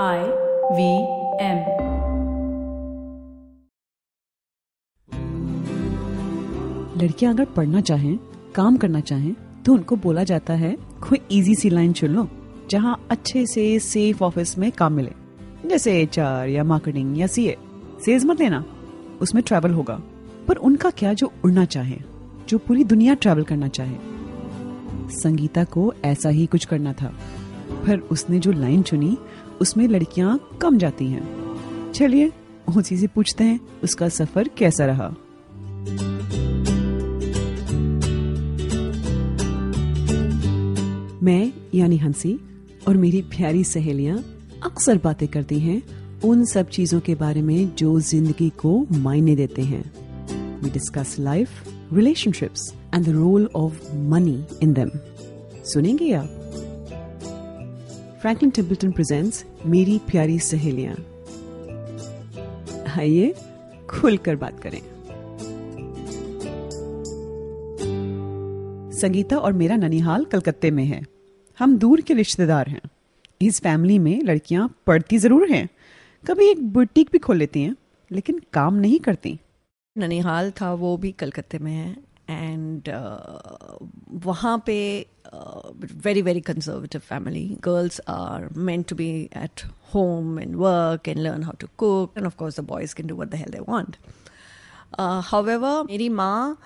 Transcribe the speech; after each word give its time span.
I 0.00 0.18
V 0.72 0.98
M 1.40 1.58
लड़कियाँ 7.02 7.34
अगर 7.34 7.44
पढ़ना 7.44 7.80
चाहें, 7.80 8.18
काम 8.54 8.76
करना 8.76 9.00
चाहें 9.00 9.34
तो 9.66 9.72
उनको 9.72 9.96
बोला 9.96 10.24
जाता 10.24 10.54
है, 10.54 10.76
कोई 11.08 11.18
इजी 11.30 11.54
सी 11.54 11.70
लाइन 11.70 11.92
चुन 11.92 12.10
लो, 12.10 12.28
जहाँ 12.70 13.06
अच्छे 13.10 13.46
से 13.46 13.78
सेफ़ 13.78 14.24
ऑफ़िस 14.24 14.58
में 14.58 14.72
काम 14.72 14.92
मिले। 14.92 15.12
जैसे 15.68 16.02
एचआर 16.02 16.48
या 16.48 16.64
मार्केटिंग 16.64 17.18
या 17.18 17.26
सी 17.26 17.54
सेल्स 18.04 18.24
मत 18.24 18.40
लेना, 18.40 18.64
उसमें 19.20 19.44
ट्रैवल 19.46 19.70
होगा। 19.70 20.00
पर 20.48 20.56
उनका 20.56 20.90
क्या 20.90 21.12
जो 21.12 21.32
उड़ना 21.44 21.64
चाहे, 21.64 21.98
जो 22.48 22.58
पूरी 22.58 22.84
दुनिया 22.84 23.14
ट्रैवल 23.14 23.42
करना 23.42 23.68
चाहे? 23.68 23.96
संगीता 25.10 25.64
को 25.64 25.94
ऐसा 26.04 26.28
ही 26.28 26.46
कुछ 26.46 26.64
करना 26.64 26.92
था। 26.92 27.14
पर 27.86 27.98
उसने 27.98 28.38
जो 28.38 28.52
लाइन 28.52 28.82
चुनी 28.82 29.18
उसमें 29.62 29.86
लड़कियाँ 29.88 30.38
कम 30.62 30.78
जाती 30.78 31.06
हैं। 31.06 31.92
चलिए, 31.92 32.30
उसी 32.76 32.96
से 32.96 33.06
पूछते 33.06 33.44
हैं, 33.44 33.60
उसका 33.84 34.08
सफ़र 34.08 34.48
कैसा 34.58 34.86
रहा? 34.86 35.08
मैं, 41.22 41.52
यानी 41.74 41.96
हँसी, 41.96 42.38
और 42.88 42.96
मेरी 42.96 43.22
प्यारी 43.22 43.64
सहेलियाँ 43.64 44.18
अक्सर 44.64 44.98
बातें 44.98 45.28
करती 45.28 45.58
हैं 45.58 45.82
उन 46.24 46.44
सब 46.44 46.68
चीज़ों 46.68 47.00
के 47.00 47.14
बारे 47.14 47.42
में 47.42 47.74
जो 47.78 47.98
ज़िंदगी 48.00 48.50
को 48.50 48.86
मायने 48.92 49.36
देते 49.36 49.62
हैं। 49.62 49.84
We 50.62 50.70
discuss 50.70 51.16
life 51.18 51.48
relationships 51.92 52.72
and 52.94 53.04
the 53.04 53.08
role 53.08 53.48
of 53.56 53.94
money 53.94 54.44
in 54.62 54.72
them 54.72 54.90
सुनेंगे 55.64 56.12
आप? 56.12 56.38
फ्रैंकलिन 58.22 58.50
टेम्पल्टन 58.50 58.90
प्रेजेंट्स 58.92 59.44
मेरी 59.66 59.98
प्यारी 59.98 60.38
सहेलियाँ। 60.38 60.94
आइए 62.98 63.34
खुलकर 63.90 64.36
बात 64.36 64.60
करें। 64.60 64.80
संगीता 68.92 69.36
और 69.36 69.52
मेरा 69.52 69.76
ननिहाल 69.76 70.24
कलकत्ते 70.24 70.70
में 70.70 70.84
है। 70.84 71.02
हम 71.58 71.76
दूर 71.78 72.00
के 72.00 72.14
रिश्तेदार 72.14 72.68
हैं। 72.68 72.80
इस 73.42 73.60
फैमिली 73.60 73.98
में 73.98 74.22
लड़कियाँ 74.22 74.68
पढ़ती 74.86 75.18
ज़रूर 75.18 75.50
हैं। 75.50 75.68
कभी 76.24 76.50
एक 76.50 76.62
बुटीक 76.72 77.08
भी 77.12 77.18
खोल 77.18 77.36
लेती 77.36 77.62
हैं 77.62 77.76
लेकिन 78.10 78.40
काम 78.52 78.74
नहीं 78.74 79.00
करती। 79.00 79.38
ननिहाल 79.96 80.50
था 80.50 80.72
वो 80.74 80.96
भी 80.96 81.12
कलकत्ते 81.12 81.58
में 81.58 81.72
है। 81.72 81.96
एंड 82.30 82.82
uh, 82.82 83.88
वहाँ 84.26 84.62
पे 84.66 85.06
Very 86.05 86.21
very 86.21 86.41
conservative 86.49 87.01
family 87.09 87.45
girls 87.63 87.99
are 88.09 88.47
meant 88.69 88.87
to 88.89 88.95
be 88.95 89.09
at 89.43 89.63
home 89.93 90.39
and 90.39 90.55
work 90.55 91.09
and 91.09 91.19
learn 91.19 91.43
how 91.43 91.55
to 91.61 91.67
cook 91.77 92.17
and 92.17 92.25
of 92.25 92.35
course 92.37 92.59
the 92.59 92.63
boys 92.73 92.93
can 92.93 93.07
do 93.07 93.15
what 93.15 93.29
the 93.29 93.35
hell 93.35 93.51
they 93.51 93.59
want 93.69 93.95
however 95.29 95.83
मेरी 95.87 96.09
माँ 96.09 96.57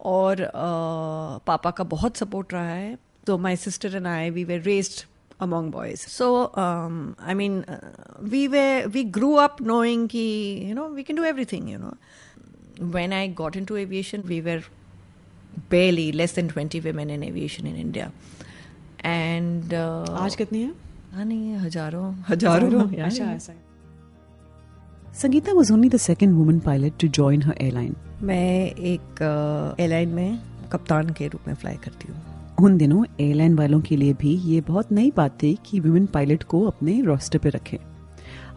और 0.00 0.36
uh, 0.36 1.46
पापा 1.46 1.70
का 1.70 1.84
बहुत 1.84 2.16
support 2.16 2.52
रहा 2.52 2.68
है 2.72 2.98
तो 3.26 3.38
my 3.38 3.56
sister 3.56 3.96
and 3.96 4.06
I 4.06 4.30
we 4.30 4.44
were 4.44 4.62
raised 4.62 5.04
among 5.40 5.70
boys. 5.70 6.00
So, 6.00 6.54
um, 6.54 7.16
I 7.18 7.34
mean, 7.34 7.64
uh, 7.64 7.78
we 8.20 8.46
were 8.48 8.88
we 8.88 9.04
grew 9.04 9.36
up 9.36 9.60
knowing 9.60 10.06
ki 10.08 10.24
you 10.68 10.74
know 10.74 10.88
we 10.88 11.04
can 11.04 11.16
do 11.16 11.24
everything. 11.24 11.68
You 11.68 11.78
know, 11.78 11.94
when 12.98 13.12
I 13.12 13.26
got 13.26 13.56
into 13.56 13.76
aviation, 13.76 14.26
we 14.32 14.40
were 14.40 14.62
barely 15.69 16.11
less 16.11 16.33
than 16.33 16.47
twenty 16.47 16.79
women 16.79 17.09
in 17.09 17.23
aviation 17.23 17.65
in 17.65 17.75
India, 17.75 18.11
and 19.03 19.73
uh, 19.73 20.09
आज 20.21 20.35
कितनी 20.35 20.61
है? 20.61 20.71
हाँ 21.13 21.25
नहीं 21.25 21.55
हज़ारों। 21.55 22.13
हज़ारों? 22.29 22.69
yeah, 22.71 23.05
अच्छा 23.05 23.25
ऐसा 23.25 23.53
है। 23.53 23.63
Sangeeta 25.13 25.51
was 25.53 25.71
only 25.71 25.89
the 25.89 25.99
second 25.99 26.37
woman 26.37 26.59
pilot 26.61 26.99
to 27.03 27.09
join 27.19 27.41
her 27.41 27.55
airline. 27.61 27.95
मैं 28.23 28.71
एक 28.71 29.21
एयरलाइन 29.79 30.09
में 30.09 30.39
कप्तान 30.71 31.09
के 31.09 31.27
रूप 31.27 31.47
में 31.47 31.53
फ्लाई 31.53 31.75
करती 31.83 32.11
हूँ। 32.11 32.17
उन 32.63 32.77
दिनों 32.77 33.03
एयरलाइन 33.19 33.55
वालों 33.55 33.79
के 33.81 33.95
लिए 33.97 34.13
भी 34.13 34.35
ये 34.51 34.61
बहुत 34.61 34.91
नई 34.91 35.11
बात 35.17 35.37
थी 35.43 35.57
कि 35.65 35.79
वुमेन 35.79 36.05
पायलट 36.05 36.43
को 36.43 36.65
अपने 36.67 37.01
रोस्टर 37.01 37.37
पे 37.37 37.49
रखें। 37.49 37.77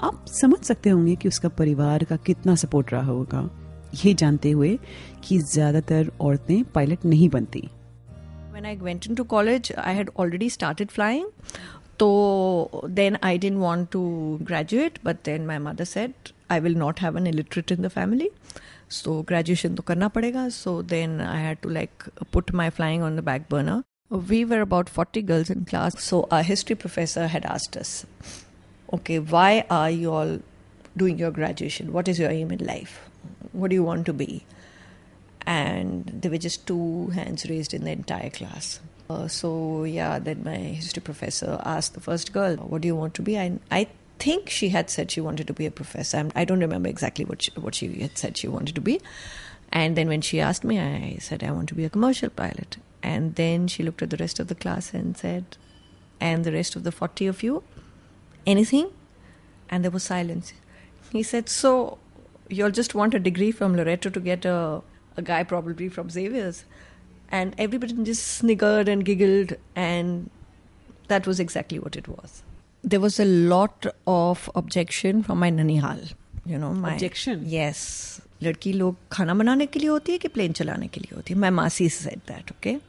आप 0.02 0.24
समझ 0.32 0.58
सकते 0.64 0.90
होंगे 0.90 1.14
कि 1.16 1.28
उसका 1.28 1.48
परिवार 1.48 2.04
का 2.04 2.16
कितना 2.16 2.54
सपोर्ट 2.54 2.92
रहा 2.92 3.06
होगा। 3.06 3.40
ये 3.94 4.14
जानते 4.14 4.50
हुए 4.50 4.78
कि 5.24 5.38
ज़्यादातर 5.38 6.10
औरतें 6.20 6.62
पायलट 6.74 7.04
नहीं 7.04 7.28
बनती 7.28 7.68
When 8.52 8.66
I 8.66 8.74
went 8.74 9.06
into 9.06 9.24
college, 9.24 9.68
I 9.76 9.92
had 9.92 10.08
already 10.22 10.48
started 10.48 10.90
flying. 10.90 11.26
So 12.00 12.08
then 12.84 13.18
I 13.22 13.36
didn't 13.36 13.60
want 13.60 13.90
to 13.92 14.40
graduate, 14.44 14.98
but 15.02 15.22
then 15.24 15.46
my 15.46 15.58
mother 15.58 15.84
said, 15.84 16.12
I 16.50 16.58
will 16.58 16.74
not 16.74 16.98
have 17.00 17.16
an 17.16 17.26
illiterate 17.26 17.70
in 17.70 17.82
the 17.82 17.90
family. 17.90 18.30
So 18.88 19.22
graduation 19.22 19.76
to 19.76 19.82
karna 19.82 20.10
padega. 20.10 20.50
So 20.50 20.82
then 20.82 21.20
I 21.20 21.38
had 21.38 21.62
to 21.62 21.68
like 21.68 22.04
put 22.32 22.52
my 22.52 22.70
flying 22.70 23.02
on 23.02 23.16
the 23.16 23.22
back 23.22 23.48
burner. 23.48 23.84
We 24.10 24.44
were 24.44 24.60
about 24.60 24.88
40 24.88 25.22
girls 25.22 25.50
in 25.50 25.64
class. 25.64 26.02
So 26.02 26.26
our 26.30 26.42
history 26.42 26.76
professor 26.76 27.26
had 27.26 27.44
asked 27.44 27.76
us, 27.76 28.06
okay, 28.92 29.18
why 29.18 29.64
are 29.70 29.90
you 29.90 30.12
all 30.12 30.38
doing 30.96 31.18
your 31.18 31.30
graduation? 31.30 31.92
What 31.92 32.08
is 32.08 32.18
your 32.18 32.30
aim 32.30 32.50
in 32.50 32.64
life? 32.64 33.07
What 33.58 33.70
do 33.70 33.74
you 33.74 33.84
want 33.84 34.06
to 34.06 34.12
be? 34.12 34.44
And 35.44 36.10
there 36.22 36.30
were 36.30 36.38
just 36.38 36.66
two 36.66 37.08
hands 37.08 37.48
raised 37.50 37.74
in 37.74 37.84
the 37.84 37.90
entire 37.90 38.30
class. 38.30 38.80
Uh, 39.10 39.26
so 39.26 39.84
yeah, 39.84 40.18
then 40.18 40.42
my 40.44 40.56
history 40.56 41.00
professor 41.00 41.60
asked 41.64 41.94
the 41.94 42.00
first 42.00 42.32
girl, 42.32 42.56
"What 42.56 42.82
do 42.82 42.88
you 42.88 42.96
want 42.96 43.14
to 43.14 43.22
be?" 43.22 43.38
I, 43.38 43.58
I 43.70 43.88
think 44.18 44.50
she 44.50 44.68
had 44.68 44.90
said 44.90 45.10
she 45.10 45.20
wanted 45.20 45.46
to 45.46 45.54
be 45.60 45.66
a 45.66 45.70
professor. 45.70 46.18
I'm, 46.18 46.30
I 46.34 46.44
do 46.44 46.54
not 46.54 46.62
remember 46.62 46.88
exactly 46.88 47.24
what 47.24 47.42
she, 47.42 47.52
what 47.52 47.74
she 47.74 47.88
had 48.00 48.18
said 48.18 48.36
she 48.36 48.48
wanted 48.48 48.74
to 48.74 48.80
be. 48.80 49.00
And 49.72 49.96
then 49.96 50.08
when 50.08 50.20
she 50.20 50.40
asked 50.40 50.64
me, 50.64 50.78
I 50.78 51.16
said 51.20 51.42
I 51.42 51.50
want 51.52 51.68
to 51.70 51.74
be 51.74 51.84
a 51.84 51.90
commercial 51.90 52.30
pilot. 52.30 52.76
And 53.02 53.34
then 53.36 53.68
she 53.68 53.82
looked 53.82 54.02
at 54.02 54.10
the 54.10 54.16
rest 54.18 54.40
of 54.40 54.48
the 54.48 54.54
class 54.54 54.92
and 54.92 55.16
said, 55.16 55.56
"And 56.20 56.44
the 56.44 56.52
rest 56.52 56.76
of 56.76 56.84
the 56.84 56.92
forty 56.92 57.26
of 57.26 57.42
you, 57.42 57.62
anything?" 58.46 58.90
And 59.70 59.84
there 59.84 59.90
was 59.90 60.04
silence. 60.04 60.52
He 61.12 61.22
said, 61.22 61.48
"So 61.48 61.98
you'll 62.49 62.71
just 62.71 62.95
want 62.95 63.13
a 63.13 63.19
degree 63.19 63.51
from 63.51 63.75
Loreto 63.75 64.09
to 64.09 64.19
get 64.19 64.45
a, 64.45 64.81
a 65.17 65.21
guy 65.21 65.43
probably 65.43 65.89
from 65.89 66.09
Xavier's?" 66.09 66.63
And 67.29 67.55
everybody 67.57 67.93
just 68.03 68.27
sniggered 68.39 68.87
and 68.87 69.05
giggled, 69.05 69.53
and 69.75 70.29
that 71.07 71.25
was 71.27 71.39
exactly 71.39 71.79
what 71.79 71.95
it 71.95 72.07
was. 72.07 72.43
There 72.83 72.99
was 72.99 73.19
a 73.19 73.25
lot 73.25 73.87
of 74.05 74.49
objection 74.55 75.23
from 75.23 75.39
my 75.39 75.49
nanihal. 75.49 76.13
You 76.45 76.57
know, 76.57 76.73
my 76.73 76.93
Objection? 76.93 77.43
Yes, 77.47 78.21
लड़की 78.43 78.73
लोग 78.73 78.95
खाना 79.11 79.33
बनाने 79.33 79.65
के 79.71 79.79
लिए 79.79 79.89
होती 79.89 80.11
है 80.11 80.17
कि 80.19 80.27
plane 80.27 80.53
चलाने 80.59 80.87
के 80.87 81.01
लिए 81.01 81.15
होती 81.15 81.33
है 81.33 81.39
My 81.39 81.49
मासी 81.59 81.89
said 81.89 82.21
that. 82.27 82.51
Okay, 82.57 82.79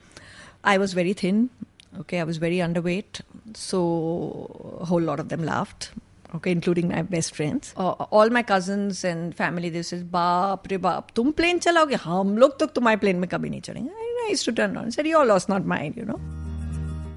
I 0.65 0.79
was 0.79 0.95
very 1.01 1.13
thin. 1.13 1.51
Okay, 2.01 2.19
I 2.21 2.25
was 2.25 2.39
very 2.39 2.59
underweight. 2.67 3.21
So 3.55 3.79
a 4.81 4.85
whole 4.87 5.01
lot 5.11 5.21
of 5.21 5.29
them 5.29 5.45
laughed. 5.45 5.91
Okay, 6.40 6.58
including 6.58 6.92
my 6.92 7.04
best 7.12 7.36
friends. 7.38 7.74
Uh, 7.80 8.06
all 8.18 8.30
my 8.30 8.44
cousins 8.52 9.06
and 9.12 9.36
family, 9.42 9.72
they 9.76 9.84
said, 9.92 10.04
"बाप 10.04 10.64
रे 10.68 10.78
बाप, 10.78 11.08
तुम 11.16 11.32
plane 11.32 11.58
चलाओगे? 11.58 11.96
हम 11.96 12.38
लोग 12.38 12.60
तो 12.60 12.66
तुम्हारे 12.66 12.98
plane 12.98 13.16
में 13.16 13.30
कभी 13.30 13.50
नहीं 13.50 13.62
चढ़ेंगे." 13.62 13.92
I 14.30 14.38
used 14.38 14.50
to 14.50 14.60
turn 14.60 14.76
around 14.76 14.90
and 14.90 15.00
said, 15.00 15.16
"Your 15.16 15.26
loss, 15.32 15.50
not 15.52 15.68
mine." 15.70 16.20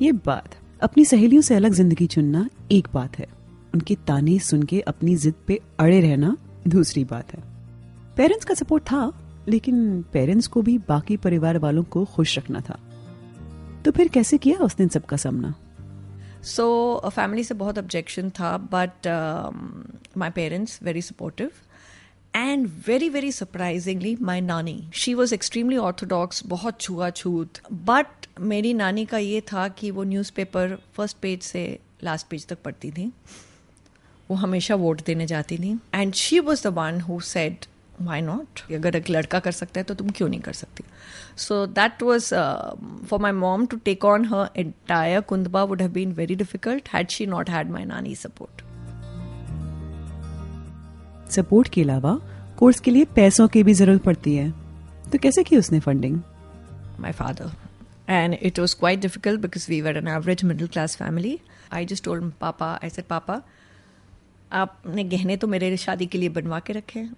ये 0.02 0.12
बात 0.12 0.54
अपनी 0.82 1.04
सहेलियों 1.04 1.42
से 1.42 1.54
अलग 1.54 1.72
ज़िंदगी 1.72 2.06
चुनना 2.06 2.48
एक 2.72 2.88
बात 2.94 3.18
है 3.18 3.26
उनकी 3.74 3.94
ताने 3.96 4.38
सुन 4.38 4.62
के 4.62 4.80
अपनी 4.80 5.16
जिद 5.16 5.34
पे 5.46 5.60
अड़े 5.80 6.00
रहना 6.00 6.36
दूसरी 6.68 7.04
बात 7.04 7.34
है 7.34 7.42
पेरेंट्स 8.16 8.44
का 8.44 8.54
सपोर्ट 8.54 8.84
था 8.84 9.12
लेकिन 9.48 10.02
पेरेंट्स 10.02 10.46
को 10.46 10.62
भी 10.62 10.78
बाकी 10.78 11.16
परिवार 11.16 11.58
वालों 11.58 11.82
को 11.82 12.04
खुश 12.04 12.38
रखना 12.38 12.60
था 12.60 12.78
तो 13.84 13.90
फिर 13.90 14.08
कैसे 14.08 14.38
किया 14.38 14.58
उसने 14.58 14.82
इन 14.82 14.88
सबका 14.88 15.16
सामना 15.16 15.54
सो 16.44 17.10
फैमिली 17.14 17.44
से 17.44 17.54
बहुत 17.54 17.78
ऑब्जेक्शन 17.78 18.30
था 18.30 18.56
but 18.72 19.06
my 20.18 20.30
parents 20.30 20.78
very 20.82 21.02
supportive 21.02 21.50
and 22.36 22.66
very 22.86 23.08
very 23.08 23.30
surprisingly 23.32 24.16
my 24.20 24.40
नानी 24.40 24.76
शी 24.94 25.14
वॉज़ 25.14 25.34
एक्सट्रीमली 25.34 25.76
ऑर्थोडॉक्स 25.76 26.42
बहुत 26.46 26.80
छुआछूत. 26.80 27.60
बट 27.72 28.26
मेरी 28.40 28.72
नानी 28.74 29.04
का 29.06 29.18
ये 29.18 29.40
था 29.52 29.66
कि 29.68 29.90
वो 29.90 30.02
न्यूज़ 30.04 30.32
पेपर 30.36 30.76
फ़र्स्ट 30.96 31.16
पेज 31.22 31.42
से 31.42 31.78
लास्ट 32.04 32.26
पेज 32.26 32.46
तक 32.46 32.62
पढ़ती 32.64 32.90
थी. 32.90 33.10
वो 34.30 34.36
हमेशा 34.36 34.74
वोट 34.74 35.02
देने 35.06 35.26
जाती 35.26 35.58
थी. 35.58 35.78
And 35.94 36.12
she 36.14 36.38
was 36.40 36.62
the 36.68 36.72
one 36.72 37.00
who 37.00 37.20
said 37.20 37.66
why 38.00 38.20
not 38.20 38.60
अगर 38.74 38.96
एक 38.96 39.10
लड़का 39.10 39.38
कर 39.38 39.52
सकता 39.52 39.80
है 39.80 39.84
तो 39.84 39.94
तुम 39.94 40.08
क्यों 40.10 40.28
नहीं 40.28 40.40
कर 40.40 40.52
सकती? 40.52 40.84
So 41.36 41.66
that 41.66 42.02
was 42.02 42.34
for 43.08 43.20
my 43.20 43.32
mom 43.32 43.66
to 43.66 43.76
take 43.84 44.04
on 44.04 44.24
her 44.24 44.48
entire 44.56 45.20
कुंदबा 45.20 45.62
would 45.64 45.82
have 45.82 45.90
been 45.92 46.12
very 46.12 46.34
difficult 46.34 46.88
had 46.94 47.08
she 47.10 47.26
not 47.26 47.50
had 47.50 47.70
my 47.70 47.84
नानी 47.84 48.14
सपोर्ट 48.14 48.62
सपोर्ट 51.32 51.68
के 51.74 51.82
अलावा 51.82 52.18
कोर्स 52.58 52.80
के 52.80 52.90
लिए 52.90 53.04
पैसों 53.14 53.48
की 53.48 53.62
भी 53.62 53.74
ज़रूरत 53.74 54.02
पड़ती 54.02 54.34
है। 54.36 54.50
तो 55.12 55.18
कैसे 55.18 55.42
की 55.44 55.56
उसने 55.56 55.80
funding 55.80 56.20
my 57.00 57.12
father 57.12 57.50
And 58.08 58.34
it 58.48 58.58
was 58.58 58.72
quite 58.78 59.00
difficult 59.02 59.40
because 59.42 59.66
we 59.68 59.76
were 59.82 59.92
an 59.98 60.08
average 60.12 60.40
middle 60.44 60.68
class 60.68 60.94
family. 60.96 61.30
I 61.70 61.84
just 61.84 62.04
told 62.04 62.22
him, 62.22 62.32
Papa, 62.40 62.70
I 62.82 62.88
said, 62.94 63.06
Papa, 63.08 63.36
आपने 64.52 65.04
गहने 65.04 65.36
तो 65.36 65.46
मेरे 65.46 65.76
शादी 65.76 66.06
के 66.06 66.18
लिए 66.18 66.28
बनवा 66.28 66.58
के 66.60 66.72
रखे 66.72 67.00
हैं। 67.00 67.14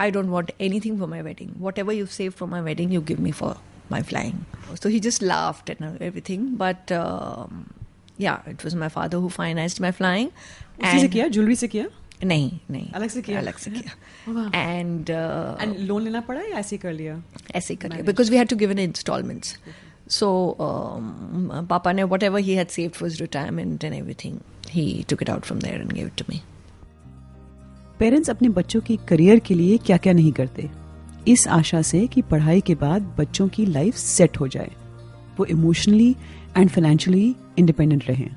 I 0.00 0.10
don't 0.10 0.26
want 0.26 0.50
any 0.60 0.80
thing 0.80 0.98
for 0.98 1.08
my 1.08 1.22
wedding 1.22 1.50
whatever 1.78 1.94
you 1.94 2.06
save 2.06 2.30
for 2.30 2.48
my 2.48 2.60
wedding 2.60 2.94
you 2.94 3.00
give 3.00 3.20
me 3.20 3.32
for 3.32 3.54
my 3.92 4.02
flying 4.02 4.76
so 4.76 4.88
he 4.88 5.00
just 5.00 5.22
laughed 5.22 5.70
and 5.70 6.02
everything 6.02 6.48
but 6.56 6.92
yeah 8.20 8.42
it 8.48 8.64
was 8.64 8.76
my 8.76 8.88
father 8.88 9.16
who 9.16 9.28
financed 9.28 9.80
my 9.80 9.90
flying 9.90 10.28
उसी 10.82 11.00
से 11.00 11.08
किया 11.08 11.28
jewellery 11.28 11.56
से 11.56 11.68
किया 11.68 11.86
नहीं 12.24 12.50
नहीं 12.70 12.90
अलग 12.90 13.08
से 13.08 13.22
किया? 13.22 13.38
अलग 13.38 13.56
से 13.56 13.70
किया 13.70 14.32
वाह। 14.32 14.58
एंड 14.58 15.10
एंड 15.10 15.76
लोन 15.78 16.02
लेना 16.02 16.20
पड़ा 16.20 16.40
या 16.40 16.58
ऐसे 16.58 16.76
ही 16.76 16.78
कर 16.78 16.92
लिया 16.92 17.22
ऐसे 17.54 17.72
ही 17.74 17.76
कर 17.76 17.88
लिया 17.88 18.02
because 18.02 18.30
we 18.30 18.36
had 18.36 18.48
to 18.48 18.56
give 18.56 18.70
in 18.70 18.78
installments 18.78 19.56
so 20.08 20.56
पापा 20.60 21.92
ने 21.92 22.02
whatever 22.22 22.40
he 22.40 22.54
had 22.54 22.68
saved 22.68 22.94
for 22.94 23.10
retirement 23.10 23.84
and 23.84 23.94
everything 23.94 24.38
he 24.70 25.04
took 25.10 25.22
it 25.22 25.30
out 25.30 25.44
from 25.44 25.60
there 25.60 25.80
and 25.80 25.92
give 25.92 26.06
it 26.06 26.16
to 26.18 26.24
me 26.28 26.40
parents 27.98 28.30
अपने 28.30 28.48
बच्चों 28.56 28.80
के 28.86 28.96
करियर 29.08 29.38
के 29.46 29.54
लिए 29.54 29.76
क्या 29.86 29.96
क्या 30.06 30.12
नहीं 30.12 30.32
करते 30.32 30.68
इस 31.28 31.46
आशा 31.48 31.82
से 31.82 32.06
कि 32.06 32.22
पढ़ाई 32.30 32.60
के 32.66 32.74
बाद 32.82 33.14
बच्चों 33.18 33.48
की 33.54 33.66
लाइफ 33.66 33.94
सेट 33.96 34.40
हो 34.40 34.48
जाए 34.48 34.70
वो 35.38 35.44
इमोशनली 35.54 36.10
एंड 36.56 36.70
फाइनेंशियली 36.70 37.34
इंडिपेंडेंट 37.58 38.08
रहें 38.08 38.28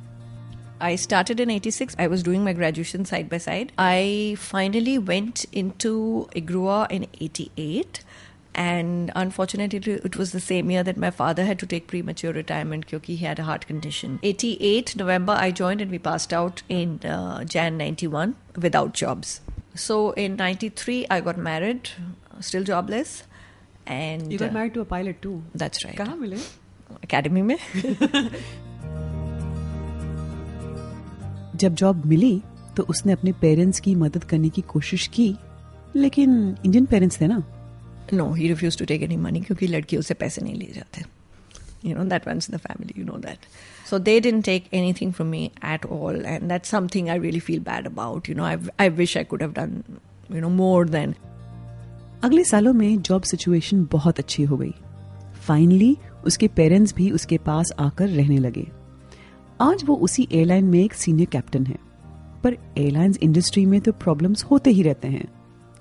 I 0.81 0.95
started 0.95 1.41
in 1.43 1.49
86. 1.53 1.95
I 1.99 2.05
was 2.07 2.21
doing 2.25 2.43
my 2.43 2.51
graduation 2.53 3.05
side 3.07 3.27
by 3.31 3.37
side. 3.45 3.71
I 3.85 4.35
finally 4.43 4.93
went 4.97 5.41
into 5.53 5.89
IGRUA 6.41 6.77
in 6.97 7.05
88. 7.19 7.99
And 8.58 9.10
unfortunately, 9.16 9.80
it 10.08 10.16
was 10.16 10.30
the 10.30 10.38
same 10.40 10.70
year 10.70 10.82
that 10.84 10.96
my 10.96 11.10
father 11.10 11.44
had 11.44 11.58
to 11.58 11.66
take 11.66 11.88
premature 11.88 12.32
retirement 12.32 12.84
because 12.88 13.06
he 13.08 13.16
had 13.16 13.40
a 13.40 13.42
heart 13.42 13.66
condition. 13.66 14.20
88 14.22 14.94
November, 14.96 15.32
I 15.32 15.50
joined 15.50 15.80
and 15.80 15.90
we 15.90 15.98
passed 15.98 16.32
out 16.32 16.62
in 16.68 17.00
uh, 17.04 17.42
Jan 17.44 17.76
91 17.78 18.36
without 18.56 18.94
jobs. 18.94 19.40
So 19.74 20.12
in 20.12 20.36
93, 20.36 21.06
I 21.10 21.20
got 21.20 21.36
married, 21.36 21.90
still 22.40 22.62
jobless. 22.62 23.24
And 23.86 24.32
You 24.32 24.38
got 24.38 24.50
uh, 24.50 24.52
married 24.52 24.74
to 24.74 24.80
a 24.82 24.84
pilot 24.84 25.20
too. 25.20 25.42
that's 25.54 25.84
right. 25.84 25.96
कहाँ 25.96 26.16
मिले 26.16 26.36
Academy 27.02 27.42
में. 27.42 27.58
जब 31.62 31.74
job 31.74 32.04
मिली 32.06 32.42
तो 32.76 32.82
उसने 32.94 33.12
अपने 33.12 33.32
parents 33.40 33.80
की 33.80 33.94
मदद 33.94 34.24
करने 34.30 34.48
की 34.54 34.62
कोशिश 34.68 35.06
की 35.14 35.26
लेकिन 35.96 36.30
इंडियन 36.64 36.86
पेरेंट्स 36.86 37.20
थे 37.20 37.26
ना 37.26 37.42
no 38.13 38.31
he 38.33 38.47
refuse 38.47 38.77
to 38.77 38.85
take 38.85 39.03
any 39.03 39.17
money 39.17 39.41
क्योंकि 39.41 39.67
लड़की 39.67 39.97
उससे 39.97 40.13
पैसे 40.13 40.41
नहीं 40.41 40.53
लिए 40.53 40.71
जाते। 40.75 41.03
You 41.89 41.95
know 41.95 42.03
that 42.03 42.27
once 42.27 42.51
the 42.51 42.57
family 42.57 42.99
you 42.99 43.05
know 43.05 43.17
that 43.17 43.45
so 43.89 43.99
they 43.99 44.19
didn't 44.19 44.43
take 44.45 44.65
any 44.73 44.93
thing 44.93 45.13
from 45.13 45.29
me 45.29 45.51
at 45.65 45.85
all 45.85 46.23
and 46.25 46.43
that 46.43 46.65
something 46.65 47.09
I 47.09 47.19
really 47.19 47.39
feel 47.39 47.59
bad 47.59 47.85
about 47.85 48.29
you 48.29 48.35
know 48.35 48.43
I 48.43 48.57
I 48.79 48.89
wish 48.89 49.17
I 49.17 49.23
could 49.23 49.41
have 49.41 49.51
done 49.51 49.83
you 50.35 50.41
know 50.41 50.49
more 50.49 50.89
than 50.89 51.15
अगले 52.23 52.43
सालों 52.43 52.73
में 52.73 53.01
job 53.01 53.21
situation 53.21 53.87
बहुत 53.91 54.19
अच्छी 54.19 54.43
हो 54.43 54.57
गई। 54.57 54.73
Finally 55.47 55.97
उसके 56.25 56.47
parents 56.47 56.95
भी 56.95 57.11
उसके 57.11 57.37
पास 57.37 57.71
आकर 57.79 58.09
रहने 58.09 58.37
लगे। 58.37 58.65
आज 59.61 59.83
वो 59.83 59.95
उसी 59.95 60.27
एयरलाइन 60.31 60.65
में 60.65 60.83
एक 60.83 60.93
सीनियर 60.93 61.29
कैप्टन 61.31 61.65
है। 61.65 61.77
पर 62.43 62.57
एयरलाइंस 62.77 63.17
इंडस्ट्री 63.17 63.65
में 63.65 63.81
तो 63.81 63.91
प्रॉब्लम्स 63.91 64.43
होते 64.43 64.69
ही 64.69 64.83
रहते 64.83 65.07
हैं। 65.07 65.27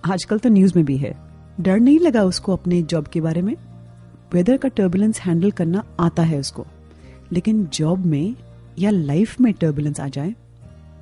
आजकल 0.04 0.38
तो 0.38 0.48
न्यूज़ 0.48 0.72
में 0.76 0.84
भी 0.84 0.96
है। 0.96 1.27
डर 1.60 1.78
नहीं 1.80 1.98
लगा 2.00 2.22
उसको 2.24 2.52
अपने 2.56 2.82
जॉब 2.92 3.06
के 3.12 3.20
बारे 3.20 3.42
में 3.42 3.54
वेदर 4.32 4.56
का 4.56 4.68
टर्बुलेंस 4.80 5.20
हैंडल 5.20 5.50
करना 5.60 5.84
आता 6.00 6.22
है 6.22 6.38
उसको 6.40 6.66
लेकिन 7.32 7.64
जॉब 7.78 8.04
में 8.06 8.34
या 8.78 8.90
लाइफ 8.90 9.40
में 9.40 9.52
टर्बुलेंस 9.52 10.00
आ 10.00 10.08
जाए 10.18 10.34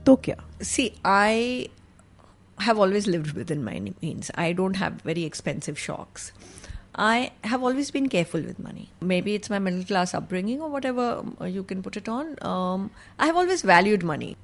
तो 0.06 0.17
क्या 0.25 0.37
See, 0.62 0.85
I 1.05 1.69
have 2.58 2.79
always 2.79 3.06
lived 3.06 3.32
within 3.38 3.64
my 3.64 3.81
means. 4.03 4.31
I 4.44 4.53
don't 4.53 4.76
have 4.76 5.03
very 5.08 5.25
expensive 5.31 5.79
shocks. 5.79 6.32
I 7.06 7.32
have 7.44 7.62
always 7.62 7.91
been 7.91 8.08
careful 8.08 8.41
with 8.41 8.58
money. 8.58 8.88
Maybe 9.03 9.35
it's 9.35 9.50
my 9.50 9.58
middle 9.58 9.85
class 9.85 10.14
upbringing 10.14 10.62
or 10.62 10.70
whatever 10.70 11.08
uh, 11.41 11.44
you 11.56 11.62
can 11.62 11.82
put 11.82 11.99
it 11.99 12.08
on. 12.08 12.31
Um, 12.53 12.91
I 13.19 13.26
have 13.26 13.37
always 13.37 13.64
valued 13.73 14.06
money. 14.12 14.35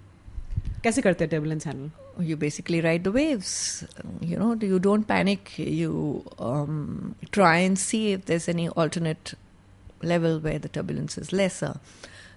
कैसे 0.84 1.02
करते 1.02 1.24
हैं 1.24 1.30
turbulence 1.30 1.66
handle 1.66 1.90
you 2.19 2.35
basically 2.35 2.81
ride 2.81 3.03
the 3.03 3.11
waves 3.11 3.83
you 4.21 4.37
know 4.37 4.53
you 4.61 4.79
don't 4.79 5.07
panic 5.07 5.57
you 5.57 6.25
um, 6.39 7.15
try 7.31 7.57
and 7.57 7.77
see 7.77 8.11
if 8.11 8.25
there's 8.25 8.47
any 8.49 8.67
alternate 8.69 9.33
level 10.01 10.39
where 10.39 10.59
the 10.59 10.69
turbulence 10.69 11.17
is 11.17 11.31
lesser 11.31 11.79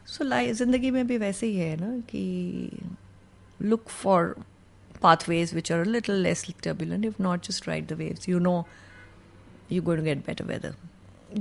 so 0.04 0.24
like 0.24 0.50
zindagi 0.60 0.92
mein 0.92 1.08
bhi 1.08 1.18
वैसे 1.18 1.46
ही 1.46 1.56
है 1.56 1.76
ना 1.80 1.90
कि 2.12 2.24
look 3.72 3.88
for 3.88 4.36
pathways 5.00 5.52
which 5.54 5.70
are 5.70 5.82
a 5.82 5.90
little 5.96 6.22
less 6.28 6.44
turbulent 6.66 7.04
if 7.04 7.18
not 7.18 7.42
just 7.48 7.66
ride 7.66 7.88
the 7.88 7.96
waves 7.96 8.28
you 8.28 8.40
know 8.46 8.66
you're 9.68 9.82
going 9.82 9.98
to 9.98 10.08
get 10.08 10.24
better 10.26 10.44
weather 10.44 10.74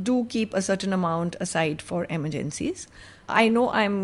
do 0.09 0.25
keep 0.25 0.53
a 0.53 0.61
certain 0.61 0.93
amount 0.93 1.35
aside 1.45 1.81
for 1.81 2.05
emergencies 2.17 2.87
i 3.27 3.47
know 3.47 3.69
i'm 3.71 3.95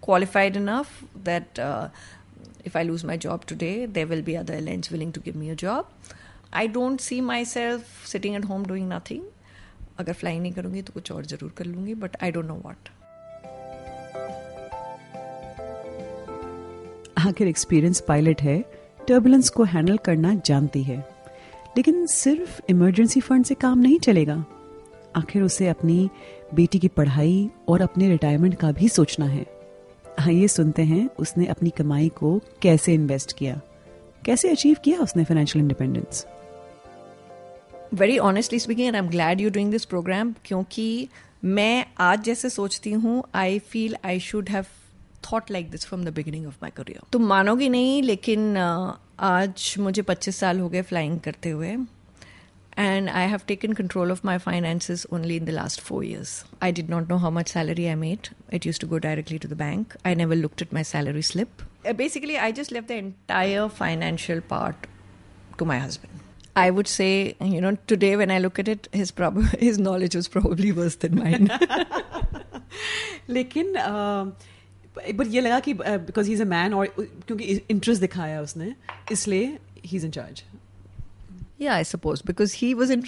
qualified 0.00 0.56
enough 0.56 1.02
that 1.30 1.58
uh, 1.58 1.88
if 2.63 2.75
I 2.75 2.83
lose 2.83 3.03
my 3.03 3.17
job 3.17 3.45
today, 3.45 3.85
there 3.85 4.07
will 4.07 4.21
be 4.21 4.37
other 4.37 4.53
airlines 4.53 4.91
willing 4.91 5.11
to 5.13 5.19
give 5.19 5.35
me 5.35 5.49
a 5.49 5.55
job. 5.55 5.85
I 6.53 6.67
don't 6.67 6.99
see 6.99 7.21
myself 7.21 8.05
sitting 8.05 8.35
at 8.35 8.45
home 8.45 8.63
doing 8.63 8.87
nothing. 8.89 9.21
अगर 9.99 10.13
fly 10.13 10.39
नहीं 10.39 10.51
करूँगी 10.53 10.81
तो 10.81 10.93
कुछ 10.93 11.11
और 11.11 11.25
ज़रूर 11.25 11.51
कर 11.57 11.65
लूँगी 11.65 11.93
but 12.03 12.15
I 12.23 12.31
don't 12.31 12.45
know 12.45 12.55
what 12.55 12.89
आखिर 17.27 17.47
एक्सपीरियंस 17.47 18.01
पायलट 18.07 18.41
है 18.41 18.59
टर्बुलेंस 19.07 19.49
को 19.49 19.63
हैंडल 19.63 19.97
करना 20.05 20.33
जानती 20.45 20.83
है 20.83 20.97
लेकिन 21.77 22.05
सिर्फ़ 22.05 22.61
इमरजेंसी 22.69 23.21
फंड 23.21 23.45
से 23.45 23.55
काम 23.55 23.79
नहीं 23.79 23.99
चलेगा 23.99 24.43
आखिर 25.15 25.43
उसे 25.43 25.67
अपनी 25.67 26.09
बेटी 26.53 26.79
की 26.79 26.87
पढ़ाई 26.87 27.49
और 27.69 27.81
अपने 27.81 28.09
रिटायरमेंट 28.09 28.55
का 28.59 28.71
भी 28.71 28.89
सोचना 28.89 29.25
है 29.25 29.45
आइए 30.19 30.47
सुनते 30.47 30.81
हैं 30.81 31.09
उसने 31.19 31.45
अपनी 31.45 31.69
कमाई 31.69 32.09
को 32.09 32.39
कैसे 32.61 32.93
इन्वेस्ट 32.93 33.37
किया। 33.37 33.59
कैसे 34.25 34.49
अचीव 34.49 34.77
किया 34.83 34.99
उसने 34.99 35.23
financial 35.23 35.63
independence 35.63 36.25
very 37.93 38.17
honestly 38.17 38.59
speaking 38.59 38.87
and 38.87 38.95
I 38.95 39.01
am 39.01 39.09
glad 39.09 39.41
you 39.41 39.49
doing 39.49 39.71
this 39.71 39.85
programme 39.85 40.33
क्योंकि 40.45 41.07
मैं 41.43 41.85
आज 41.99 42.23
जैसे 42.23 42.49
सोचती 42.49 42.91
हूँ 42.91 43.23
I 43.35 43.59
feel 43.59 43.95
I 44.05 44.19
should 44.19 44.49
have 44.49 44.65
thought 45.31 45.51
like 45.51 45.69
this 45.71 45.85
from 45.85 46.03
the 46.05 46.13
beginning 46.13 46.47
of 46.47 46.55
my 46.63 46.71
career 46.77 47.01
तुम 47.11 47.25
मानोगी 47.25 47.69
नहीं, 47.69 48.01
लेकिन 48.03 48.57
आज 49.19 49.75
मुझे 49.79 50.01
25 50.01 50.37
साल 50.37 50.59
हो 50.59 50.69
गए 50.69 50.81
फ्लाइंग 50.81 51.19
करते 51.19 51.49
हुए। 51.49 51.75
and 52.78 53.08
I 53.08 53.26
have 53.26 53.46
taken 53.46 53.74
control 53.74 54.10
of 54.10 54.24
my 54.24 54.38
finances 54.38 55.06
only 55.12 55.36
in 55.36 55.44
the 55.44 55.52
last 55.52 55.80
four 55.80 56.02
years. 56.02 56.44
I 56.60 56.70
did 56.72 56.88
not 56.88 57.08
know 57.08 57.18
how 57.18 57.30
much 57.30 57.48
salary 57.48 57.88
I 57.90 57.94
made. 57.94 58.30
It 58.50 58.64
used 58.64 58.80
to 58.80 58.86
go 58.86 58.98
directly 58.98 59.38
to 59.38 59.48
the 59.48 59.54
bank. 59.54 59.94
I 60.04 60.14
never 60.14 60.34
looked 60.34 60.60
at 60.62 60.72
my 60.72 60.82
salary 60.82 61.22
slip. 61.22 61.62
Uh, 61.86 61.92
basically, 61.92 62.36
I 62.38 62.50
just 62.52 62.72
left 62.72 62.88
the 62.88 62.96
entire 62.96 63.68
financial 63.68 64.40
part 64.40 64.88
to 65.58 65.64
my 65.64 65.78
husband. 65.78 66.10
I 66.56 66.70
would 66.70 66.88
say, 66.88 67.36
you 67.40 67.60
know, 67.60 67.76
today 67.86 68.16
when 68.16 68.30
I 68.30 68.38
look 68.38 68.58
at 68.58 68.68
it, 68.68 68.88
his 68.92 69.10
prob- 69.10 69.42
his 69.58 69.78
knowledge 69.78 70.14
was 70.14 70.28
probably 70.28 70.72
worse 70.72 70.96
than 70.96 71.16
mine. 71.22 71.50
लेकिन 73.28 73.72
but 75.18 75.26
ये 75.30 75.40
लगा 75.40 75.58
कि 75.60 75.74
because 75.74 76.26
he 76.26 76.32
is 76.34 76.40
a 76.40 76.44
man 76.44 76.74
और 76.74 76.86
क्योंकि 76.98 77.44
interest 77.70 78.00
दिखाया 78.00 78.40
उसने 78.40 78.74
इसलिए 79.12 79.58
he 79.84 79.96
is 79.96 80.04
in 80.04 80.10
charge 80.10 80.42
yeah, 81.58 81.74
I 81.76 81.82
suppose 81.82 82.22
because 82.22 82.52
he 82.52 82.74
was 82.74 82.90
in. 82.90 83.02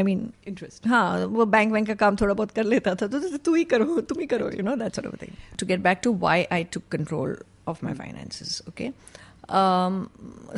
I 0.00 0.02
mean, 0.02 0.32
interest 0.46 0.86
हाँ 0.88 1.26
वो 1.26 1.46
बैंक 1.46 1.72
बैंक 1.72 1.86
का 1.86 1.94
काम 2.02 2.16
थोड़ा 2.20 2.34
बहुत 2.34 2.50
कर 2.56 2.64
लेता 2.64 2.94
था 3.02 3.06
तो 3.06 3.36
तू 3.36 3.54
ही 3.54 3.64
करो 3.72 4.00
तुम 4.00 4.20
ही 4.20 4.26
करो 4.32 4.50
you 4.50 4.62
know 4.62 4.76
that 4.76 4.96
sort 4.96 5.08
of 5.08 5.22
thing 5.22 5.32
to 5.58 5.66
get 5.66 5.80
back 5.88 6.00
to 6.04 6.12
why 6.26 6.44
I 6.52 6.64
took 6.74 6.82
control 6.92 7.36
of 7.68 7.84
my 7.84 7.94
finances 7.94 8.62
okay 8.68 8.90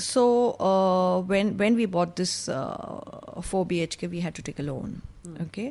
so 0.07 0.23
uh, 0.61 1.21
when 1.29 1.57
when 1.61 1.77
we 1.77 1.85
bought 1.87 2.17
this 2.17 2.33
uh, 2.49 3.41
4 3.51 3.67
bhk 3.71 4.11
we 4.15 4.21
had 4.25 4.35
to 4.39 4.43
take 4.49 4.59
a 4.59 4.67
loan 4.67 4.91
okay 5.45 5.65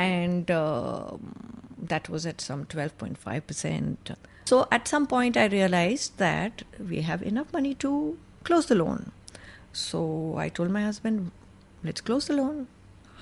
and 0.00 0.50
uh, 0.50 1.12
that 1.92 2.08
was 2.08 2.26
at 2.26 2.40
some 2.40 2.64
12.5% 2.64 4.12
so 4.52 4.66
at 4.78 4.88
some 4.94 5.06
point 5.06 5.36
i 5.36 5.46
realized 5.46 6.18
that 6.24 6.64
we 6.92 7.02
have 7.02 7.22
enough 7.32 7.52
money 7.52 7.74
to 7.86 7.92
close 8.50 8.66
the 8.66 8.74
loan 8.74 9.12
So 9.75 9.99
I 10.39 10.49
told 10.49 10.71
my 10.71 10.83
husband, 10.83 11.19
let's 11.85 12.01
close 12.01 12.27
the 12.27 12.31
loan 12.31 12.65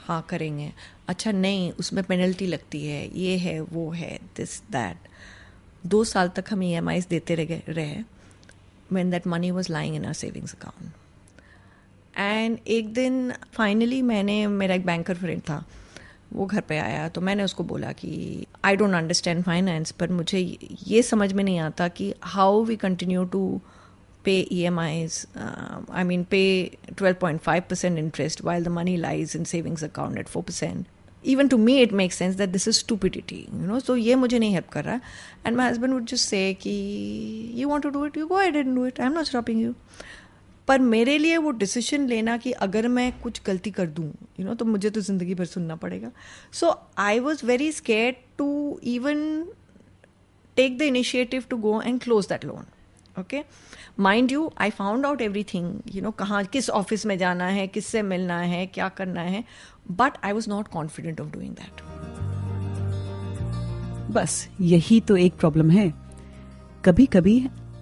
हाँ 0.08 0.22
करेंगे. 0.30 0.72
अच्छा 1.08 1.32
नहीं 1.32 1.72
उसमें 1.72 2.04
penalty 2.04 2.48
लगती 2.48 2.86
है 2.88 3.20
ये 3.20 3.38
है 3.38 3.60
वो 3.62 3.90
है 3.92 4.20
दिस 4.38 4.62
दैट 4.72 5.08
दो 5.86 6.04
साल 6.04 6.30
तक 6.30 6.46
हम 6.52 6.64
ई 6.64 6.72
एम 6.72 6.90
आईज 6.90 7.06
देते 7.06 7.36
रह 7.36 7.62
रहे 7.70 8.04
when 8.94 9.12
that 9.12 9.28
money 9.28 9.52
was 9.52 9.72
lying 9.72 9.96
in 9.96 10.06
our 10.06 10.14
savings 10.14 10.54
account 10.54 10.92
and 12.18 12.58
एक 12.68 12.94
दिन 12.94 13.34
फाइनली 13.54 14.02
मैंने 14.02 14.48
मेरा 14.48 14.76
एक 14.76 14.86
बैंकर 14.86 15.16
फ्रेंड 15.16 15.42
था 15.42 15.64
वो 16.34 16.46
घर 16.46 16.62
पे 16.62 16.78
आया 16.78 17.08
तो 17.10 17.22
मैंने 17.22 17.44
उसको 17.44 17.64
बोला 17.64 17.92
कि 17.92 18.46
आई 18.66 18.76
डोंट 18.76 18.94
अंडरस्टैंड 18.94 19.44
फाइनेंस 19.44 19.92
पर 19.92 20.12
मुझे 20.12 20.40
ये 20.88 21.02
समझ 21.04 21.34
में 21.34 21.44
नहीं 21.44 21.60
आता 21.60 21.88
कि 21.88 22.14
how 22.24 22.64
we 22.64 22.76
continue 22.76 23.24
to 23.26 23.62
pay 24.25 24.47
EMIs, 24.47 25.27
um, 25.37 25.87
I 25.91 26.05
mean, 26.05 26.25
pay 26.25 26.79
12.5% 26.95 27.99
interest 27.99 28.43
while 28.43 28.63
the 28.63 28.71
money 28.71 28.97
lies 28.97 29.35
in 29.35 29.45
savings 29.45 29.83
account 29.83 30.19
at 30.19 30.27
4%. 30.27 30.85
Even 31.25 31.49
to 31.49 31.59
me, 31.59 31.81
it 31.83 31.93
makes 31.93 32.17
sense 32.17 32.37
that 32.37 32.53
this 32.53 32.67
is 32.67 32.79
stupidity, 32.79 33.49
you 33.53 33.67
know. 33.67 33.79
So 33.81 33.95
ये 33.95 34.15
मुझे 34.17 34.39
नहीं 34.39 34.53
help 34.53 34.71
कर 34.73 34.85
रहा. 34.85 35.01
And 35.45 35.57
my 35.57 35.67
husband 35.67 35.95
would 35.95 36.07
just 36.07 36.29
say 36.35 36.43
कि 36.55 36.75
you 37.55 37.69
want 37.69 37.83
to 37.83 37.91
do 37.91 38.05
it, 38.05 38.17
you 38.17 38.29
go 38.29 38.39
ahead 38.41 38.57
and 38.57 38.75
do 38.77 38.85
it. 38.85 39.01
I'm 39.01 39.15
not 39.15 39.27
stopping 39.27 39.59
you. 39.59 39.75
पर 40.69 40.79
मेरे 40.79 41.17
लिए 41.19 41.37
वो 41.37 41.51
डिसीजन 41.59 42.07
लेना 42.09 42.37
कि 42.37 42.51
अगर 42.65 42.89
मैं 42.89 43.11
कुछ 43.21 43.41
गलती 43.47 43.71
कर 43.71 43.87
दूँ 43.99 44.13
यू 44.41 44.47
नो 44.47 44.55
तो 44.55 44.65
मुझे 44.65 44.91
तो 44.91 45.01
ज़िंदगी 45.01 45.35
भर 45.35 45.45
सुनना 45.45 45.77
पड़ेगा 45.85 46.11
so 46.61 46.75
I 46.99 47.19
was 47.27 47.45
very 47.45 47.71
scared 47.73 48.17
to 48.39 48.49
even 48.95 49.23
take 50.57 50.77
the 50.79 50.83
initiative 50.83 51.45
to 51.51 51.57
go 51.59 51.81
and 51.83 52.01
close 52.03 52.27
that 52.29 52.45
loan 52.45 52.67
okay 53.21 53.43
Mind 53.98 54.32
you 54.32 54.52
I 54.58 54.70
found 54.70 55.06
out 55.06 55.22
every 55.22 55.44
thing 55.44 55.96
you 55.96 56.02
know 56.02 56.12
कहाँ, 56.12 56.44
किस 56.44 56.70
ऑफ़िस 56.72 57.06
में 57.06 57.18
जाना 57.18 57.46
है, 57.46 57.68
किससे 57.68 58.02
मिलना 58.02 58.38
है, 58.38 58.66
क्या 58.68 58.90
करना 58.90 59.22
है 59.22 59.44
but 59.92 60.14
I 60.24 60.32
was 60.32 60.50
not 60.50 60.68
confident 60.68 61.22
of 61.22 61.30
doing 61.30 61.54
that 61.54 61.82
बस, 64.12 64.48
यही 64.62 65.00
तो 65.00 65.18
एक 65.18 65.34
प्रॉब्लम 65.34 65.70
है। 65.72 65.94
कभी 66.86 67.06
कभी 67.06 67.38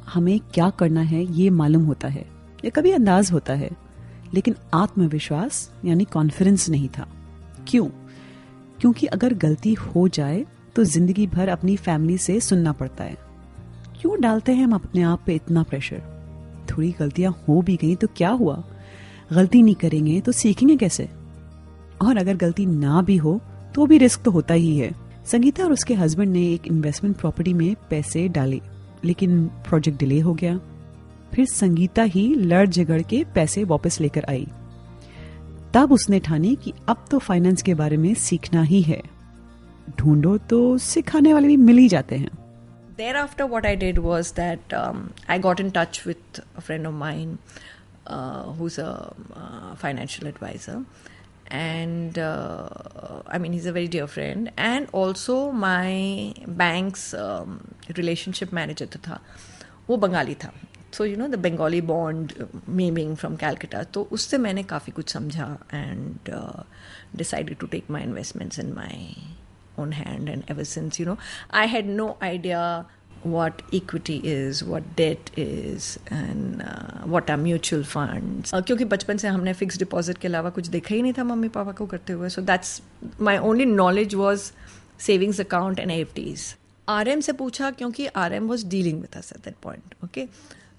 हमें 0.08 0.40
क्या 0.54 0.70
करना 0.70 1.02
है, 1.02 1.24
ये 1.34 1.50
मालूम 1.50 1.86
होता 1.86 2.08
है, 2.08 2.26
या 2.66 2.70
कभी 2.70 2.92
अंदाज 2.92 3.32
होता 3.32 3.54
है, 3.54 3.70
लेकिन 4.34 4.56
आत्मविश्वास, 4.74 5.70
यानी 5.86 6.04
कॉन्फिडेंस 6.06 6.70
नहीं 6.70 6.90
था। 6.90 7.08
क्यों? 7.68 7.88
क्योंकि 8.80 9.08
अगर 9.08 9.34
गलती 9.36 9.74
हो 9.76 10.08
जाए 10.10 10.46
तो 10.76 10.84
ज़िंदगी 10.84 11.28
भर 11.28 11.50
अपनी 11.50 11.76
फैमिली 11.78 12.18
से 12.18 12.40
सुनना 12.40 12.72
पड़ता 12.74 13.04
है। 13.04 13.18
क्यों 14.02 14.20
डालते 14.22 14.52
हैं 14.52 14.64
हम 14.64 14.74
अपने 14.74 15.02
आप 15.02 15.22
पे 15.26 15.34
इतना 15.36 15.64
प्रेशर 15.64 16.02
थोड़ी 16.70 16.90
गलतियाँ 17.00 17.32
हो 17.48 17.62
भी 17.62 17.76
गई 17.76 17.96
तो 17.96 18.08
क्या 18.08 18.30
हुआ? 18.30 18.64
गलती 19.34 19.62
नहीं 19.64 19.76
करेंगे 19.76 20.20
तो 20.22 20.32
सीखेंगे 20.32 20.76
कैसे? 20.76 21.10
और 22.02 22.18
अगर 22.18 22.36
गलती 22.36 22.66
ना 22.66 23.02
भी 23.02 23.18
हो 23.18 23.40
तो 23.76 23.86
भी 23.86 23.98
रिस्क 23.98 24.22
तो 24.22 24.32
होता 24.32 24.54
ही 24.54 24.78
है। 24.78 24.92
संगीता 25.26 25.64
और 25.64 25.74
उसके 25.74 25.94
हस्बैंड 25.94 26.32
ने 26.34 26.46
एक 26.54 26.68
इन्वेस्टमेंट 26.68 27.18
प्रॉपर्टी 27.18 27.54
में 27.54 27.76
पैसे 27.90 28.28
डाले, 28.28 28.62
लेकिन 29.04 29.46
प्रोजेक्ट 29.68 30.00
डिले 30.00 30.20
हो 30.20 30.34
गया। 30.34 30.60
फिर 31.34 31.46
संगीता 31.46 32.04
ही 32.04 32.28
लड़ 32.36 32.68
झगड़ 32.68 33.02
के 33.02 33.24
पैसे 33.36 33.64
वापस 33.64 34.02
लेकर 34.02 34.26
आई। 34.30 34.48
तब 35.74 35.92
उसने 35.92 36.20
ठानी 36.20 36.56
कि 36.56 36.74
अब 36.90 37.06
तो 37.12 37.20
फाइनेंस 37.20 37.62
के 37.62 37.74
बारे 37.74 37.98
में 37.98 38.14
सीखना 38.14 38.62
ही 38.62 38.82
है। 38.82 39.02
ढूंढो 40.00 40.38
तो 40.38 40.78
सिखाने 40.78 41.34
वाले 41.34 41.48
भी 41.48 41.58
मिल 41.58 41.78
ही 41.78 41.88
जाते 41.88 42.16
हैं। 42.16 42.30
thereafter 43.01 43.47
what 43.47 43.67
i 43.67 43.75
did 43.75 43.99
was 43.99 44.33
that 44.33 44.73
um, 44.73 45.13
i 45.29 45.39
got 45.39 45.61
in 45.61 45.71
touch 45.71 46.05
with 46.05 46.41
a 46.57 46.61
friend 46.61 46.87
of 46.87 46.95
mine 46.95 47.39
uh, 48.07 48.45
who's 48.53 48.79
a 48.79 49.15
uh, 49.35 49.75
financial 49.77 50.27
advisor 50.27 50.85
and 51.49 52.19
uh, 52.19 52.69
i 53.29 53.39
mean 53.39 53.53
he's 53.53 53.67
a 53.67 53.73
very 53.73 53.89
dear 53.89 54.07
friend 54.07 54.51
and 54.57 54.89
also 54.93 55.51
my 55.53 56.33
bank's 56.47 57.13
um, 57.15 57.61
relationship 57.97 58.53
manager 58.53 58.87
tha 58.87 59.21
वो 59.89 59.97
बंगाली 59.97 60.35
था 60.35 60.53
so 60.97 61.05
you 61.05 61.17
know 61.17 61.27
the 61.29 61.35
Bengali 61.45 61.81
bond 61.89 62.33
meaning 62.79 63.17
from 63.17 63.37
Calcutta 63.37 63.83
तो 63.95 64.03
उससे 64.13 64.39
मैंने 64.39 64.63
काफ़ी 64.73 64.93
कुछ 64.93 65.13
समझा 65.13 65.47
and 65.75 66.31
decided 67.17 67.59
to 67.59 67.67
take 67.75 67.91
my 67.91 68.03
investments 68.03 68.59
in 68.59 68.73
my 68.73 69.17
Own 69.78 69.92
hand 69.94 70.30
and 70.30 70.44
ever 70.48 70.66
since 70.66 71.00
you 71.00 71.06
know. 71.06 71.18
I 71.52 71.66
had 71.66 71.86
no 71.88 72.18
idea 72.22 72.86
what 73.24 73.62
equity 73.72 74.20
is 74.24 74.64
what 74.64 74.84
debt 74.96 75.30
is 75.38 76.00
and 76.10 76.64
uh, 76.64 77.02
what 77.06 77.30
are 77.30 77.38
mutual 77.38 77.84
funds. 77.84 78.54
Uh, 78.54 78.62
क्योंकि 78.62 78.86
बचपन 78.86 79.18
से 79.18 79.28
हमने 79.28 79.54
fix 79.54 79.78
deposit 79.80 80.18
के 80.18 80.28
अलावा 80.28 80.50
कुछ 80.50 80.68
देखा 80.68 80.96
ही 80.96 81.02
नहीं 81.02 81.14
था 81.18 81.24
मम्मी 81.24 81.48
पापा 81.58 81.72
को 81.72 81.86
करते 81.86 82.14
हुए। 82.14 82.30
So 82.30 82.42
that's 82.42 82.82
my 83.22 83.38
only 83.38 83.66
knowledge 83.66 84.16
was 84.16 84.52
savings 85.06 85.42
account 85.42 85.80
and 85.80 85.92
F 85.92 86.16
Ds 86.16 86.56
R 86.90 87.08
M 87.08 87.20
से 87.22 87.34
पूछा 87.34 87.72
क्योंकि 87.72 88.08
R 88.24 88.34
M 88.34 88.48
was 88.48 88.66
dealing 88.70 89.02
with 89.02 89.18
us 89.18 89.32
at 89.36 89.44
that 89.46 89.56
point 89.64 89.96
okay 90.04 90.26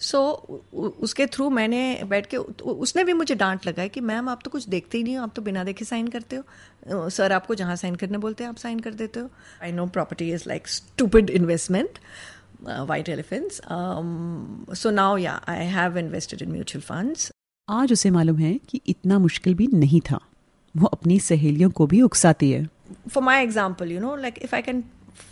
so 0.02 0.18
so, 0.18 0.82
उसके 1.02 1.26
थ्रू 1.26 1.49
मैंने 1.50 1.80
बैठ 2.09 2.26
के 2.26 2.37
उसने 2.37 3.04
भी 3.04 3.12
मुझे 3.12 3.35
डांट 3.35 3.66
लगाई 3.66 3.88
कि 3.88 4.00
मैम 4.00 4.28
आप 4.28 4.40
तो 4.44 4.50
कुछ 4.50 4.68
देखते 4.68 4.99
ही 4.99 5.04
नहीं 5.04 5.16
हो 5.16 5.23
आप 5.23 5.32
तो 5.37 5.42
बिना 5.42 5.64
देखे 5.64 5.85
साइन 5.85 6.09
करते 6.09 6.37
हो। 6.37 7.09
सर 7.11 7.32
आपको 7.32 7.54
जहाँ 7.54 7.76
साइन 7.76 7.94
करने 7.97 8.18
बोलते 8.18 8.44
हैं 8.44 8.49
आप 8.50 8.56
साइन 8.56 8.80
कर 8.80 8.94
देते 8.94 9.21
हो। 9.21 9.30
I 9.62 9.73
know 9.73 9.87
property 9.97 10.30
is 10.32 10.44
like 10.49 10.68
stupid 10.68 11.30
investment 11.30 11.99
white 12.88 13.09
elephants 13.09 13.61
so 14.80 14.90
now 14.90 15.16
yeah 15.18 15.40
I 15.49 15.66
have 15.76 15.99
invested 15.99 16.42
in 16.42 16.50
mutual 16.52 16.82
funds 16.82 17.30
आज 17.68 17.92
उसे 17.92 18.11
मालूम 18.11 18.38
है 18.38 18.54
कि 18.68 18.80
इतना 18.87 19.18
मुश्किल 19.18 19.54
भी 19.54 19.66
नहीं 19.73 20.00
था। 20.11 20.21
वो 20.75 20.87
अपनी 20.87 21.18
सहेलियों 21.21 21.71
को 21.71 21.87
भी 21.87 22.00
उकसाती 22.02 22.50
है। 22.50 22.66
For 23.11 23.23
my 23.23 23.42
example 23.42 23.92
you 23.92 24.00
know 24.00 24.14
like 24.16 24.38
if 24.42 24.54
I 24.54 24.62
can 24.62 24.85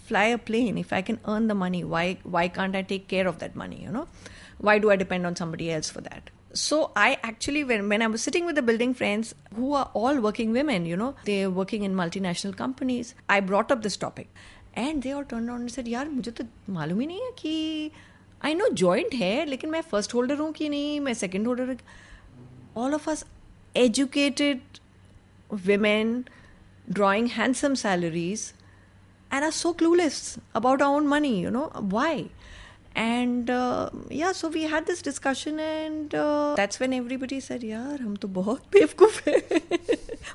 fly 0.08 0.32
a 0.32 0.36
plane 0.46 0.78
if 0.78 0.94
I 0.94 1.02
can 1.02 1.18
earn 1.28 1.48
the 1.48 1.52
money 1.62 1.82
why 1.94 2.16
why 2.34 2.46
can't 2.58 2.76
i 2.80 2.82
take 2.92 3.08
care 3.12 3.26
of 3.30 3.40
that 3.42 3.56
money 3.62 3.80
you 3.84 3.94
know? 3.96 4.06
why 4.59 4.79
do 4.79 4.91
I 4.91 4.95
depend 4.95 5.25
on 5.25 5.35
somebody 5.35 5.71
else 5.71 5.89
for 5.89 6.01
that? 6.01 6.29
So 6.53 6.91
I 6.95 7.17
actually, 7.21 7.63
when, 7.65 7.89
when 7.89 8.01
I 8.01 8.07
was 8.07 8.21
sitting 8.21 8.45
with 8.45 8.55
the 8.55 8.62
building 8.62 8.93
friends 8.93 9.35
who 9.55 9.74
are 9.74 9.89
all 9.93 10.19
working 10.21 10.51
women, 10.51 10.85
you 10.85 10.95
know, 10.95 11.15
they're 11.25 11.50
working 11.50 11.83
in 11.83 11.95
multinational 11.95 12.55
companies, 12.55 13.13
I 13.27 13.39
brought 13.41 13.71
up 13.71 13.81
this 13.81 13.97
topic. 13.97 14.29
And 14.74 15.03
they 15.03 15.12
all 15.12 15.24
turned 15.24 15.50
around 15.50 15.62
and 15.62 15.71
said, 15.71 15.88
यार 15.88 16.09
मुझे 16.09 16.31
तो 16.31 16.43
मालूम 16.74 17.00
ही 17.00 17.07
नहीं 17.07 17.19
है 17.19 17.31
कि 17.39 17.91
आई 18.45 18.53
know 18.55 18.67
joint 18.81 19.13
है 19.13 19.45
लेकिन 19.45 19.69
मैं 19.69 19.81
फर्स्ट 19.91 20.13
होल्डर 20.13 20.38
हूँ 20.38 20.51
कि 20.53 20.69
नहीं 20.69 21.00
मैं 21.00 21.13
second 21.13 21.47
holder 21.47 21.77
all 22.75 22.93
of 22.93 23.07
us 23.07 23.24
educated 23.81 24.79
women 25.67 26.09
drawing 26.97 27.27
handsome 27.27 27.75
salaries 27.81 28.53
and 29.31 29.45
are 29.45 29.51
so 29.51 29.74
clueless 29.74 30.17
about 30.53 30.81
our 30.81 30.97
own 30.97 31.07
money 31.13 31.33
you 31.45 31.51
know 31.57 31.67
why 31.95 32.29
And 32.97 33.50
uh, 33.50 33.88
yeah 34.11 34.32
so 34.32 34.49
we 34.49 34.62
had 34.64 34.87
this 34.87 35.00
discussion 35.02 35.59
and 35.61 36.14
uh, 36.14 36.54
that's 36.56 36.80
when 36.80 36.92
everybody 36.92 37.40
said 37.40 37.62
यार 37.64 38.00
हम 38.02 38.16
तो 38.16 38.28
बहुत 38.28 38.62
बेवकूफ़ 38.73 39.20
हैं 39.28 39.40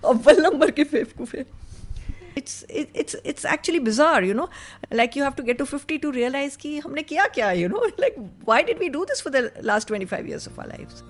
अव्वल 0.05 0.41
number 0.41 0.71
के 0.71 0.83
बेवकूफ़ 0.93 1.35
हैं 1.37 1.45
it's 2.37 2.63
it, 2.69 2.89
it's 2.93 3.15
it's 3.23 3.45
actually 3.45 3.79
bizarre 3.79 4.23
you 4.23 4.33
know 4.33 4.47
like 4.91 5.15
you 5.15 5.23
have 5.23 5.35
to 5.35 5.43
get 5.43 5.57
to 5.57 5.65
50 5.65 5.99
to 6.05 6.11
realize 6.11 6.55
कि 6.61 6.77
हमने 6.85 7.03
किया 7.03 7.27
क्या 7.35 7.51
you 7.59 7.69
know 7.73 7.83
like 8.05 8.17
why 8.49 8.61
did 8.69 8.79
we 8.79 8.89
do 8.97 9.05
this 9.11 9.21
for 9.27 9.31
the 9.37 9.43
last 9.71 9.93
25 9.93 10.27
years 10.31 10.47
of 10.51 10.59
our 10.59 10.67
lives 10.73 11.03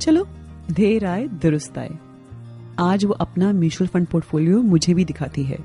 चलो 0.00 0.26
देर 0.72 1.04
आए 1.06 1.26
दुरुस्त 1.42 1.78
आए 1.78 1.90
आज 2.80 3.04
वो 3.04 3.12
अपना 3.26 3.52
म्यूचुअल 3.52 3.88
फंड 3.88 4.06
पोर्टफोलियो 4.06 4.60
मुझे 4.62 4.94
भी 4.94 5.04
दिखाती 5.04 5.42
है 5.44 5.58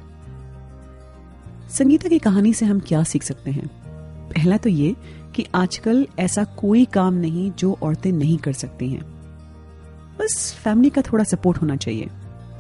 संगीता 1.78 2.10
की 2.10 2.20
कहानी 2.20 2.54
से 2.54 2.66
हम 2.66 2.80
क्या 2.88 3.04
सीख 3.14 3.24
सकते 3.24 3.52
हैं 3.52 3.70
पहला 4.32 4.58
तो 4.58 4.70
ये 4.70 4.96
कि 5.36 5.46
आजकल 5.56 6.08
ऐसा 6.20 6.44
कोई 6.44 6.86
काम 6.86 7.14
नहीं 7.14 7.52
जो 7.52 7.78
औरतें 7.84 8.12
नहीं 8.12 8.38
कर 8.38 8.54
सकती 8.54 8.90
हैं। 8.90 9.02
बस 10.20 10.54
फैमिली 10.64 10.90
का 10.90 11.02
थोड़ा 11.02 11.24
सपोर्ट 11.24 11.62
होना 11.62 11.76
चाहिए। 11.76 12.10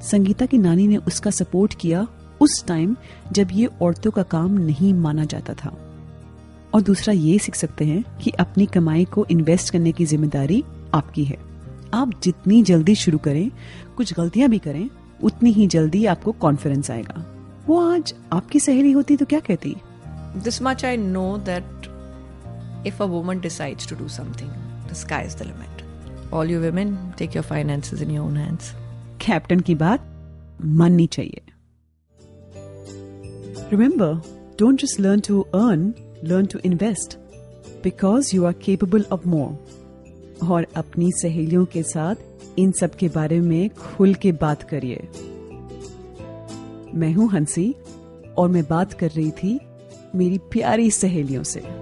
संगीता 0.02 0.46
की 0.46 0.58
नानी 0.58 0.88
ने 0.88 0.98
उसका 0.98 1.32
सपोर्ट 1.32 1.74
किया 1.74 2.08
उस 2.42 2.64
टाइम 2.68 2.96
जब 3.32 3.48
ये 3.52 3.70
औरतों 3.82 4.12
का 4.12 4.24
काम 4.24 4.58
नहीं 4.58 4.94
माना 4.94 5.26
जाता 5.26 5.54
था। 5.54 5.78
और 6.74 6.82
दूसरा 6.82 7.14
ये 7.14 7.38
सीख 7.40 7.56
सकते 7.56 7.86
हैं 7.86 8.04
कि 8.18 8.32
अपनी 8.32 8.66
कमाई 8.66 9.06
को 9.06 9.26
इन्वेस्ट 9.32 9.74
करने 9.74 9.92
की 9.92 10.06
ज़िम्मेदारी 10.06 10.64
आपकी 10.94 11.24
है। 11.24 11.38
आप 11.94 12.12
जितनी 12.24 12.64
जल्दी 12.64 12.96
शुरू 12.96 13.18
करें, 13.18 13.52
कुछ 13.98 14.14
गलतियाँ 14.14 14.50
भी 14.50 14.60
करें, 14.60 14.90
उतनी 15.24 15.52
ही 15.52 15.68
जल्दी 15.68 16.06
आपको 16.06 16.32
कॉन्फिडेंस 16.32 16.92
आएगा। 16.92 17.26
वो 17.68 17.80
आज 17.92 18.14
आपकी 18.34 18.60
सहेली 18.60 18.92
होती 18.92 19.18
तो 19.18 19.26
क्या 19.26 19.40
कहती? 19.40 19.76
This 20.36 20.62
much 20.62 20.84
I 20.84 20.96
know 20.96 21.38
that 21.38 21.64
if 22.84 23.00
a 23.00 23.08
woman 23.08 23.40
decides 23.40 23.86
to 23.88 23.96
do 23.96 24.08
something, 24.08 24.52
the 24.88 24.96
sky 24.96 25.24
is 25.24 25.36
the 25.36 25.46
limit. 25.46 25.68
All 26.32 26.46
you 26.46 26.60
women, 26.62 27.14
take 27.18 27.34
your 27.34 27.44
finances 27.44 28.02
in 28.02 28.10
your 28.10 28.24
own 28.24 28.36
hands. 28.36 28.74
Captain 29.22 29.60
की 29.60 29.76
बात 29.76 30.08
माननी 30.66 31.08
चाहिए 31.08 31.42
Remember, 33.72 34.22
don't 34.58 34.80
just 34.80 35.00
learn 35.00 35.22
to 35.28 35.46
earn, 35.54 35.84
learn 36.24 36.48
to 36.54 36.60
invest 36.70 37.18
because 37.84 38.34
you 38.34 38.46
are 38.46 38.54
capable 38.54 39.06
of 39.18 39.26
more. 39.26 39.52
और 40.44 40.66
अपनी 40.76 41.12
सहेलियों 41.22 41.66
के 41.74 41.84
साथ 41.84 42.16
इन 42.60 42.72
सब 42.80 42.96
के 43.00 43.08
बारे 43.10 43.40
में 43.42 43.70
खुल 43.70 44.14
के 44.24 44.32
बात 44.44 44.64
करिए 44.70 45.08
मैं 47.00 47.12
हूँ 47.14 47.30
हँसी 47.32 47.74
और 48.38 48.50
मैं 48.50 48.64
बात 48.70 48.94
कर 49.00 49.12
रही 49.12 49.32
थी 49.32 49.60
मेरी 50.16 50.38
प्यारी 50.38 50.92
सहेलियों 50.92 51.44
से। 51.44 51.81